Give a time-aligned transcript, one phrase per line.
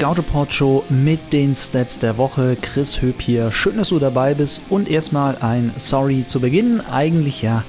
[0.00, 2.56] Scout Report Show mit den Stats der Woche.
[2.58, 3.52] Chris Höp hier.
[3.52, 4.62] Schön, dass du dabei bist.
[4.70, 6.80] Und erstmal ein Sorry zu Beginn.
[6.80, 7.64] Eigentlich ja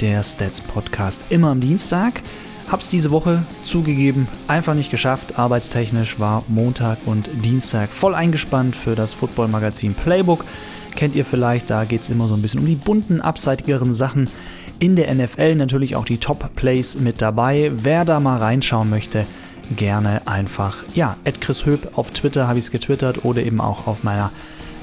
[0.00, 2.22] der Stats Podcast immer am Dienstag.
[2.70, 5.40] Hab's diese Woche zugegeben, einfach nicht geschafft.
[5.40, 10.44] Arbeitstechnisch war Montag und Dienstag voll eingespannt für das Football-Magazin Playbook.
[10.94, 14.30] Kennt ihr vielleicht, da geht's immer so ein bisschen um die bunten, abseitigeren Sachen
[14.78, 15.56] in der NFL.
[15.56, 17.72] Natürlich auch die Top-Plays mit dabei.
[17.74, 19.26] Wer da mal reinschauen möchte,
[19.76, 24.02] gerne einfach, ja, Chris Höp auf Twitter habe ich es getwittert oder eben auch auf
[24.02, 24.30] meiner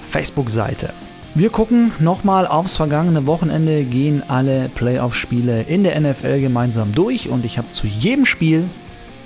[0.06, 0.94] Facebook-Seite.
[1.36, 7.46] Wir gucken nochmal aufs vergangene Wochenende, gehen alle Playoff-Spiele in der NFL gemeinsam durch und
[7.46, 8.66] ich habe zu jedem Spiel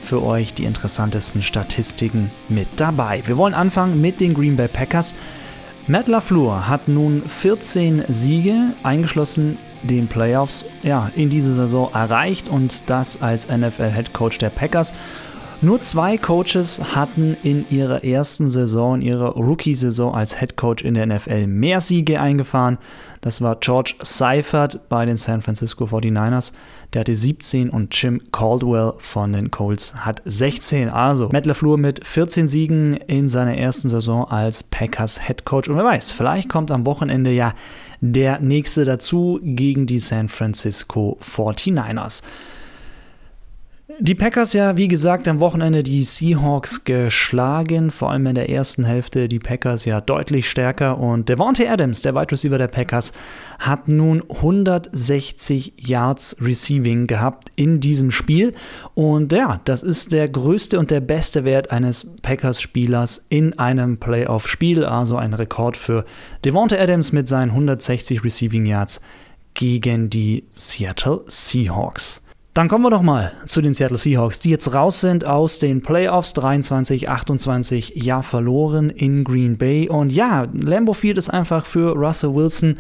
[0.02, 3.24] für euch die interessantesten Statistiken mit dabei.
[3.26, 5.16] Wir wollen anfangen mit den Green Bay Packers.
[5.88, 12.90] Matt LaFleur hat nun 14 Siege, eingeschlossen den Playoffs, ja, in dieser Saison erreicht und
[12.90, 14.94] das als NFL-Head Coach der Packers.
[15.62, 20.94] Nur zwei Coaches hatten in ihrer ersten Saison, in ihrer Rookie-Saison als Head Coach in
[20.94, 22.78] der NFL mehr Siege eingefahren.
[23.22, 26.52] Das war George Seifert bei den San Francisco 49ers.
[26.94, 30.90] Der hatte 17 und Jim Caldwell von den Colts hat 16.
[30.90, 35.70] Also Matt LaFleur mit 14 Siegen in seiner ersten Saison als Packers Head Coach.
[35.70, 37.54] Und wer weiß, vielleicht kommt am Wochenende ja
[38.02, 42.22] der nächste dazu gegen die San Francisco 49ers.
[44.00, 48.86] Die Packers ja, wie gesagt, am Wochenende die Seahawks geschlagen, vor allem in der ersten
[48.86, 50.98] Hälfte die Packers ja deutlich stärker.
[50.98, 53.14] Und Devontae Adams, der Wide Receiver der Packers,
[53.60, 58.56] hat nun 160 Yards Receiving gehabt in diesem Spiel.
[58.96, 64.86] Und ja, das ist der größte und der beste Wert eines Packers-Spielers in einem Playoff-Spiel,
[64.86, 66.04] also ein Rekord für
[66.46, 69.02] Devontae Adams mit seinen 160 Receiving Yards
[69.54, 72.23] gegen die Seattle Seahawks.
[72.54, 75.82] Dann kommen wir doch mal zu den Seattle Seahawks, die jetzt raus sind aus den
[75.82, 79.90] Playoffs 23, 28, ja verloren in Green Bay.
[79.90, 82.76] Und ja, Lambeau Field ist einfach für Russell Wilson,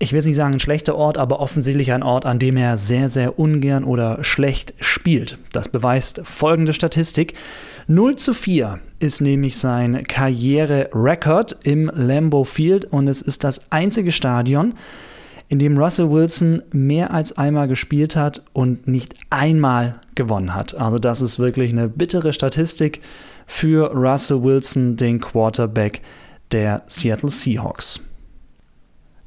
[0.00, 2.78] ich will jetzt nicht sagen ein schlechter Ort, aber offensichtlich ein Ort, an dem er
[2.78, 5.38] sehr, sehr ungern oder schlecht spielt.
[5.52, 7.34] Das beweist folgende Statistik.
[7.88, 14.12] 0 zu 4 ist nämlich sein Karriere-Record im Lambeau Field und es ist das einzige
[14.12, 14.74] Stadion,
[15.48, 20.74] in dem Russell Wilson mehr als einmal gespielt hat und nicht einmal gewonnen hat.
[20.74, 23.00] Also das ist wirklich eine bittere Statistik
[23.46, 26.02] für Russell Wilson, den Quarterback
[26.52, 28.00] der Seattle Seahawks.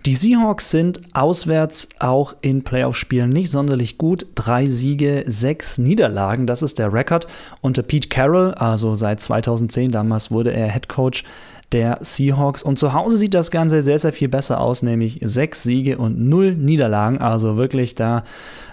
[0.06, 4.26] Die Seahawks sind auswärts auch in Playoff-Spielen nicht sonderlich gut.
[4.34, 7.28] Drei Siege, sechs Niederlagen, das ist der Rekord.
[7.62, 11.24] Unter Pete Carroll, also seit 2010, damals wurde er Head Coach
[11.72, 12.64] der Seahawks.
[12.64, 16.20] Und zu Hause sieht das Ganze sehr, sehr viel besser aus, nämlich sechs Siege und
[16.20, 17.20] null Niederlagen.
[17.20, 18.24] Also wirklich, da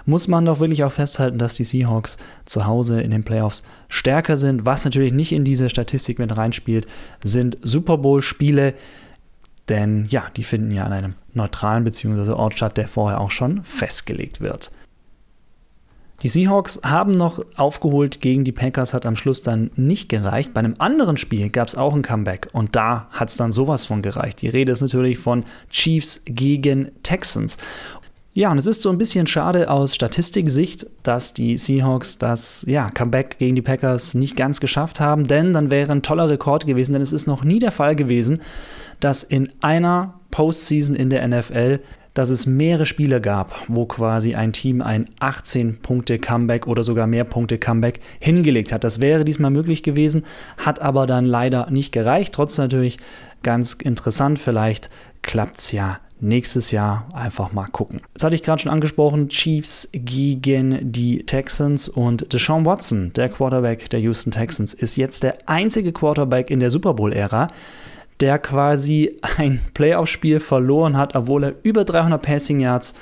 [0.04, 4.36] muss man doch wirklich auch festhalten, dass die Seahawks zu Hause in den Playoffs stärker
[4.36, 4.66] sind.
[4.66, 6.86] Was natürlich nicht in diese Statistik mit reinspielt,
[7.22, 8.74] sind Super Bowl-Spiele.
[9.68, 12.32] Denn ja, die finden ja an einem neutralen bzw.
[12.32, 14.70] Ort statt, der vorher auch schon festgelegt wird.
[16.24, 20.52] Die Seahawks haben noch aufgeholt gegen die Packers, hat am Schluss dann nicht gereicht.
[20.52, 23.84] Bei einem anderen Spiel gab es auch ein Comeback und da hat es dann sowas
[23.84, 24.42] von gereicht.
[24.42, 27.56] Die Rede ist natürlich von Chiefs gegen Texans.
[28.34, 32.90] Ja, und es ist so ein bisschen schade aus Statistiksicht, dass die Seahawks das ja,
[32.90, 36.94] Comeback gegen die Packers nicht ganz geschafft haben, denn dann wäre ein toller Rekord gewesen,
[36.94, 38.40] denn es ist noch nie der Fall gewesen,
[38.98, 41.80] dass in einer Postseason in der NFL
[42.18, 48.00] dass es mehrere Spiele gab, wo quasi ein Team ein 18-Punkte-Comeback oder sogar mehr Punkte-Comeback
[48.18, 48.82] hingelegt hat.
[48.82, 50.24] Das wäre diesmal möglich gewesen,
[50.56, 52.34] hat aber dann leider nicht gereicht.
[52.34, 52.98] Trotzdem natürlich
[53.44, 54.90] ganz interessant, vielleicht
[55.22, 58.00] klappt es ja nächstes Jahr einfach mal gucken.
[58.14, 63.90] Das hatte ich gerade schon angesprochen, Chiefs gegen die Texans und Deshaun Watson, der Quarterback
[63.90, 67.46] der Houston Texans, ist jetzt der einzige Quarterback in der Super Bowl-Ära,
[68.20, 72.94] der quasi ein Playoff-Spiel verloren hat, obwohl er über 300 Passing Yards,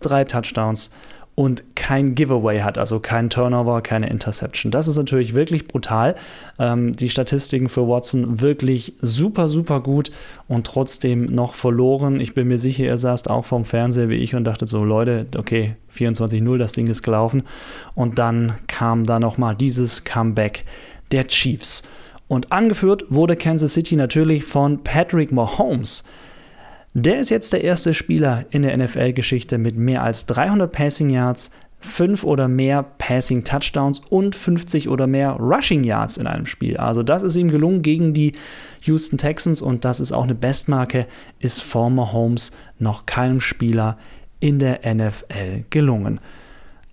[0.00, 0.90] drei Touchdowns
[1.36, 4.70] und kein Giveaway hat, also kein Turnover, keine Interception.
[4.70, 6.14] Das ist natürlich wirklich brutal.
[6.60, 10.12] Ähm, die Statistiken für Watson wirklich super, super gut
[10.46, 12.20] und trotzdem noch verloren.
[12.20, 15.26] Ich bin mir sicher, er saß auch vom Fernseher wie ich und dachte so, Leute,
[15.36, 17.42] okay, 24-0, das Ding ist gelaufen.
[17.96, 20.64] Und dann kam da nochmal dieses Comeback
[21.10, 21.82] der Chiefs.
[22.28, 26.04] Und angeführt wurde Kansas City natürlich von Patrick Mahomes.
[26.94, 31.50] Der ist jetzt der erste Spieler in der NFL-Geschichte mit mehr als 300 Passing Yards,
[31.80, 36.78] 5 oder mehr Passing Touchdowns und 50 oder mehr Rushing Yards in einem Spiel.
[36.78, 38.32] Also das ist ihm gelungen gegen die
[38.82, 41.06] Houston Texans und das ist auch eine Bestmarke,
[41.40, 43.98] ist vor Mahomes noch keinem Spieler
[44.40, 46.20] in der NFL gelungen.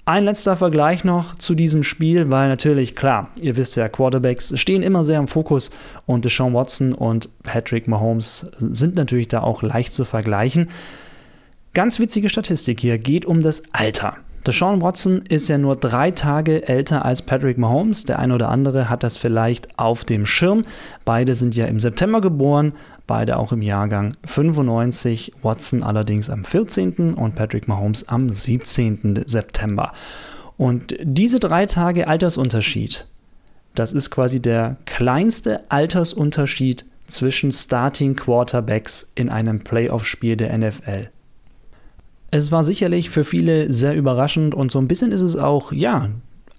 [0.03, 4.81] Ein letzter Vergleich noch zu diesem Spiel, weil natürlich, klar, ihr wisst ja, Quarterbacks stehen
[4.81, 5.69] immer sehr im Fokus
[6.07, 10.69] und Deshaun Watson und Patrick Mahomes sind natürlich da auch leicht zu vergleichen.
[11.74, 14.18] Ganz witzige Statistik hier, geht um das Alter.
[14.45, 18.05] Deshaun Watson ist ja nur drei Tage älter als Patrick Mahomes.
[18.05, 20.65] Der eine oder andere hat das vielleicht auf dem Schirm.
[21.05, 22.73] Beide sind ja im September geboren,
[23.05, 25.33] beide auch im Jahrgang 95.
[25.43, 27.13] Watson allerdings am 14.
[27.13, 29.25] und Patrick Mahomes am 17.
[29.27, 29.93] September.
[30.57, 33.05] Und diese drei Tage Altersunterschied,
[33.75, 41.09] das ist quasi der kleinste Altersunterschied zwischen Starting Quarterbacks in einem Playoff-Spiel der NFL.
[42.33, 46.10] Es war sicherlich für viele sehr überraschend und so ein bisschen ist es auch, ja,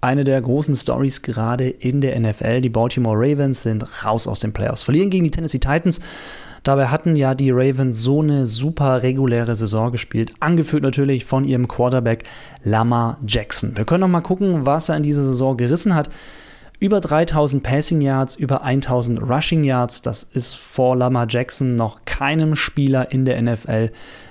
[0.01, 2.61] eine der großen Stories gerade in der NFL.
[2.61, 5.99] Die Baltimore Ravens sind raus aus den Playoffs, verlieren gegen die Tennessee Titans.
[6.61, 11.67] Dabei hatten ja die Ravens so eine super reguläre Saison gespielt, angeführt natürlich von ihrem
[11.67, 12.23] Quarterback
[12.63, 13.75] Lamar Jackson.
[13.75, 16.09] Wir können noch mal gucken, was er in dieser Saison gerissen hat.
[16.83, 20.01] Über 3000 Passing Yards, über 1000 Rushing Yards.
[20.01, 23.89] Das ist vor Lamar Jackson noch keinem Spieler in der NFL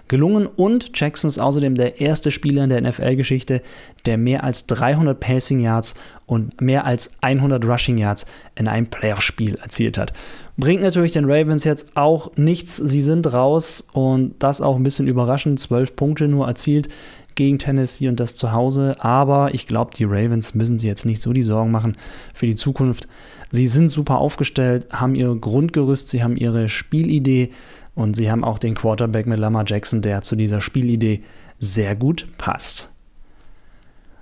[0.08, 0.46] gelungen.
[0.46, 3.62] Und Jackson ist außerdem der erste Spieler in der NFL-Geschichte,
[4.04, 5.94] der mehr als 300 Passing Yards
[6.26, 10.12] und mehr als 100 Rushing Yards in einem Playoff-Spiel erzielt hat.
[10.58, 12.76] Bringt natürlich den Ravens jetzt auch nichts.
[12.76, 15.58] Sie sind raus und das auch ein bisschen überraschend.
[15.58, 16.90] 12 Punkte nur erzielt
[17.34, 18.96] gegen Tennessee und das zu Hause.
[18.98, 21.96] Aber ich glaube, die Ravens müssen sich jetzt nicht so die Sorgen machen
[22.34, 23.08] für die Zukunft.
[23.50, 27.50] Sie sind super aufgestellt, haben ihr Grundgerüst, sie haben ihre Spielidee
[27.94, 31.22] und sie haben auch den Quarterback mit Lamar Jackson, der zu dieser Spielidee
[31.58, 32.92] sehr gut passt.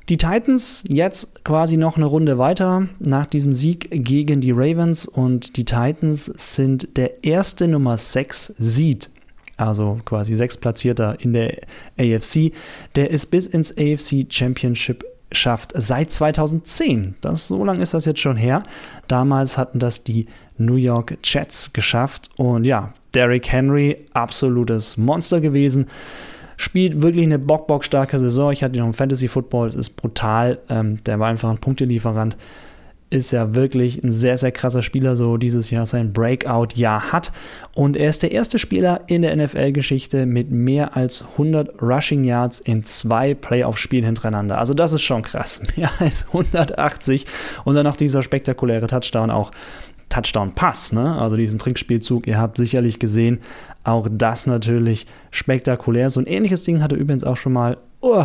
[0.08, 5.56] Die Titans jetzt quasi noch eine Runde weiter nach diesem Sieg gegen die Ravens und
[5.56, 9.08] die Titans sind der erste Nummer 6 Seed
[9.60, 11.58] also quasi sechstplatzierter in der
[11.98, 12.52] AFC,
[12.96, 17.14] der es bis ins AFC Championship schafft seit 2010.
[17.20, 18.62] Das, so lange ist das jetzt schon her.
[19.08, 20.26] Damals hatten das die
[20.58, 22.30] New York Jets geschafft.
[22.36, 25.86] Und ja, Derrick Henry, absolutes Monster gewesen.
[26.56, 28.52] Spielt wirklich eine bock-bock-starke Saison.
[28.52, 30.58] Ich hatte ihn noch im Fantasy Football, es ist brutal.
[30.68, 32.36] Ähm, der war einfach ein Punktelieferant
[33.10, 37.32] ist ja wirklich ein sehr, sehr krasser Spieler, so dieses Jahr sein Breakout-Jahr hat.
[37.74, 42.60] Und er ist der erste Spieler in der NFL-Geschichte mit mehr als 100 Rushing Yards
[42.60, 44.58] in zwei Playoff-Spielen hintereinander.
[44.58, 45.60] Also das ist schon krass.
[45.76, 47.26] Mehr als 180
[47.64, 49.50] und dann noch dieser spektakuläre Touchdown auch.
[50.08, 51.16] Touchdown-Pass, ne?
[51.20, 53.38] also diesen Trickspielzug, ihr habt sicherlich gesehen,
[53.84, 56.10] auch das natürlich spektakulär.
[56.10, 58.24] So ein ähnliches Ding hatte übrigens auch schon mal, oh,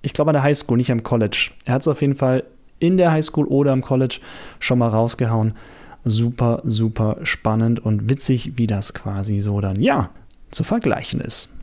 [0.00, 1.50] ich glaube an der Highschool, nicht am College.
[1.64, 2.44] Er hat es auf jeden Fall
[2.84, 4.20] in der Highschool oder im College
[4.60, 5.54] schon mal rausgehauen.
[6.04, 10.10] Super, super spannend und witzig, wie das quasi so dann, ja,
[10.50, 11.54] zu vergleichen ist.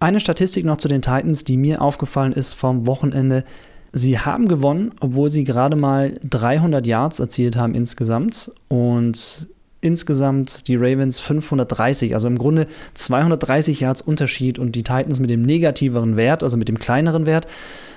[0.00, 3.44] Eine Statistik noch zu den Titans, die mir aufgefallen ist vom Wochenende.
[3.92, 9.48] Sie haben gewonnen, obwohl sie gerade mal 300 Yards erzielt haben insgesamt und
[9.82, 15.42] insgesamt die Ravens 530, also im Grunde 230 Yards Unterschied und die Titans mit dem
[15.42, 17.46] negativeren Wert, also mit dem kleineren Wert,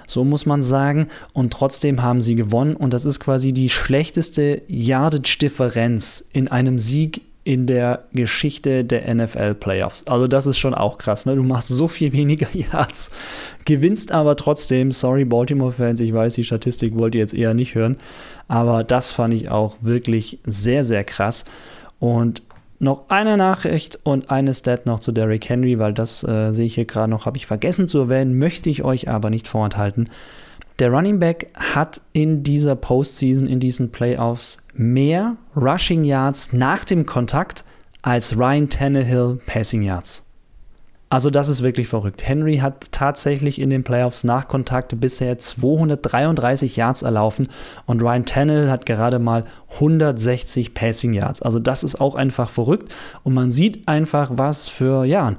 [0.07, 1.07] so muss man sagen.
[1.33, 2.75] Und trotzdem haben sie gewonnen.
[2.75, 9.53] Und das ist quasi die schlechteste Yardage-Differenz in einem Sieg in der Geschichte der NFL
[9.53, 10.05] Playoffs.
[10.07, 11.35] Also das ist schon auch krass, ne?
[11.35, 13.11] Du machst so viel weniger Yards,
[13.63, 14.91] gewinnst aber trotzdem.
[14.91, 17.97] Sorry Baltimore-Fans, ich weiß, die Statistik wollt ihr jetzt eher nicht hören,
[18.47, 21.45] aber das fand ich auch wirklich sehr, sehr krass.
[21.99, 22.41] Und
[22.79, 26.75] noch eine Nachricht und eine Stat noch zu Derrick Henry, weil das äh, sehe ich
[26.75, 30.09] hier gerade noch, habe ich vergessen zu erwähnen, möchte ich euch aber nicht vorenthalten.
[30.79, 37.05] Der Running Back hat in dieser Postseason, in diesen Playoffs mehr Rushing Yards nach dem
[37.05, 37.63] Kontakt
[38.01, 40.25] als Ryan Tannehill Passing Yards.
[41.09, 42.27] Also das ist wirklich verrückt.
[42.27, 47.47] Henry hat tatsächlich in den Playoffs nach Kontakt bisher 233 Yards erlaufen
[47.85, 51.41] und Ryan Tannehill hat gerade mal 160 Passing Yards.
[51.41, 52.91] Also das ist auch einfach verrückt
[53.23, 55.35] und man sieht einfach, was für ja,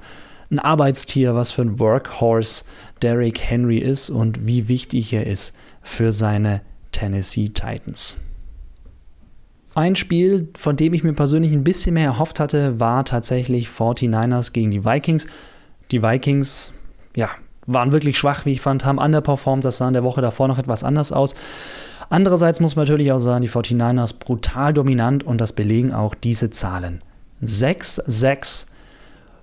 [0.51, 2.65] ein Arbeitstier, was für ein Workhorse
[3.03, 6.63] Derrick Henry ist und wie wichtig er ist für seine
[6.93, 8.21] Tennessee Titans.
[9.75, 14.53] Ein Spiel, von dem ich mir persönlich ein bisschen mehr erhofft hatte, war tatsächlich 49ers
[14.53, 15.27] gegen die Vikings.
[15.91, 16.73] Die Vikings,
[17.15, 17.29] ja,
[17.67, 19.65] waren wirklich schwach, wie ich fand, haben underperformed.
[19.65, 21.35] Das sah in der Woche davor noch etwas anders aus.
[22.09, 26.51] Andererseits muss man natürlich auch sagen, die 49ers brutal dominant und das belegen auch diese
[26.51, 27.03] Zahlen.
[27.45, 28.69] 6-6,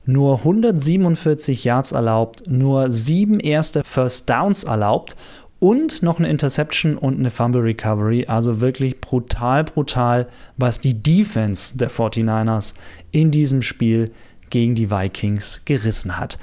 [0.06, 5.16] nur 147 Yards erlaubt, nur 7 erste First Downs erlaubt
[5.60, 8.26] und noch eine Interception und eine Fumble Recovery.
[8.28, 12.74] Also wirklich brutal, brutal, was die Defense der 49ers
[13.12, 14.12] in diesem Spiel
[14.50, 16.38] gegen die Vikings gerissen hat.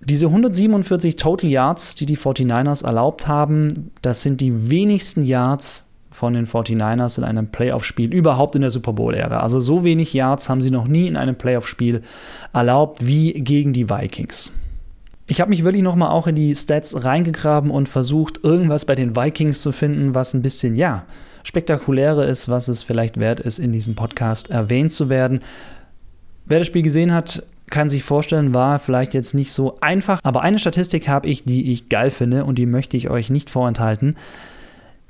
[0.00, 5.87] Diese 147 Total Yards, die die 49ers erlaubt haben, das sind die wenigsten Yards
[6.18, 9.40] von den 49ers in einem Playoff-Spiel überhaupt in der Super Bowl-Ära.
[9.40, 12.02] Also so wenig Yards haben sie noch nie in einem Playoff-Spiel
[12.52, 14.50] erlaubt wie gegen die Vikings.
[15.28, 19.14] Ich habe mich wirklich nochmal auch in die Stats reingegraben und versucht, irgendwas bei den
[19.14, 21.04] Vikings zu finden, was ein bisschen, ja,
[21.44, 25.38] spektakulärer ist, was es vielleicht wert ist, in diesem Podcast erwähnt zu werden.
[26.46, 30.42] Wer das Spiel gesehen hat, kann sich vorstellen, war vielleicht jetzt nicht so einfach, aber
[30.42, 34.16] eine Statistik habe ich, die ich geil finde und die möchte ich euch nicht vorenthalten.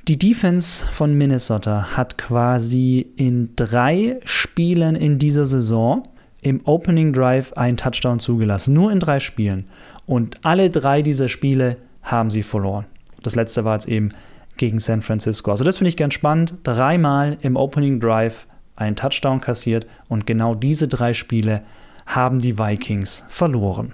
[0.08, 6.08] Die Defense von Minnesota hat quasi in drei Spielen in dieser Saison
[6.40, 8.72] im Opening Drive einen Touchdown zugelassen.
[8.72, 9.66] Nur in drei Spielen.
[10.06, 12.86] Und alle drei dieser Spiele haben sie verloren.
[13.22, 14.12] Das letzte war jetzt eben
[14.56, 15.50] gegen San Francisco.
[15.50, 16.54] Also das finde ich ganz spannend.
[16.62, 18.46] Dreimal im Opening Drive
[18.76, 21.64] einen Touchdown kassiert und genau diese drei Spiele
[22.06, 23.92] haben die Vikings verloren.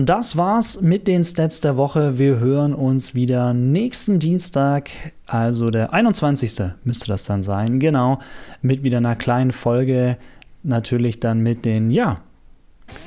[0.00, 2.18] Das war's mit den Stats der Woche.
[2.18, 4.90] Wir hören uns wieder nächsten Dienstag,
[5.26, 6.70] also der 21.
[6.84, 8.20] müsste das dann sein, genau,
[8.62, 10.16] mit wieder einer kleinen Folge.
[10.62, 12.20] Natürlich dann mit den, ja,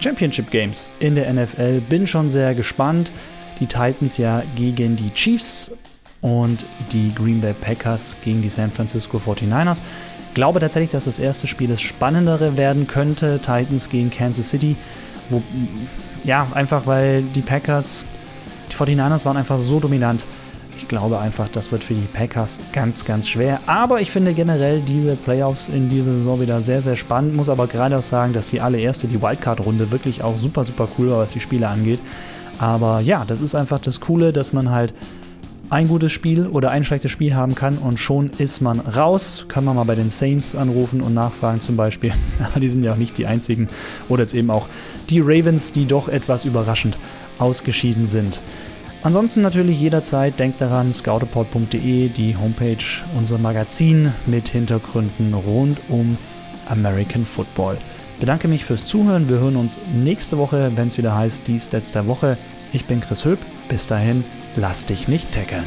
[0.01, 1.79] Championship Games in der NFL.
[1.79, 3.13] Bin schon sehr gespannt.
[3.62, 5.74] Die Titans ja gegen die Chiefs
[6.19, 9.81] und die Green Bay Packers gegen die San Francisco 49ers.
[10.33, 13.39] Glaube tatsächlich, dass das erste Spiel das spannendere werden könnte.
[13.39, 14.75] Titans gegen Kansas City.
[15.29, 15.41] Wo,
[16.23, 18.05] ja, einfach weil die Packers,
[18.71, 20.23] die 49ers waren einfach so dominant.
[20.77, 23.59] Ich glaube einfach, das wird für die Packers ganz, ganz schwer.
[23.67, 27.35] Aber ich finde generell diese Playoffs in dieser Saison wieder sehr, sehr spannend.
[27.35, 31.11] Muss aber gerade auch sagen, dass die allererste, die Wildcard-Runde, wirklich auch super, super cool
[31.11, 31.99] war, was die Spiele angeht.
[32.57, 34.93] Aber ja, das ist einfach das Coole, dass man halt
[35.71, 39.45] ein gutes Spiel oder ein schlechtes Spiel haben kann und schon ist man raus.
[39.47, 42.11] Kann man mal bei den Saints anrufen und nachfragen zum Beispiel.
[42.57, 43.69] die sind ja auch nicht die einzigen.
[44.09, 44.67] Oder jetzt eben auch
[45.09, 46.97] die Ravens, die doch etwas überraschend
[47.39, 48.41] ausgeschieden sind.
[49.01, 52.85] Ansonsten natürlich jederzeit denkt daran, scouteport.de, die Homepage,
[53.17, 56.17] unser Magazin mit Hintergründen rund um
[56.67, 57.77] American Football.
[58.19, 59.29] Bedanke mich fürs Zuhören.
[59.29, 62.37] Wir hören uns nächste Woche, wenn es wieder heißt, die Stats der Woche.
[62.73, 63.39] Ich bin Chris Höp.
[63.67, 64.23] Bis dahin,
[64.55, 65.65] lass dich nicht tackeln.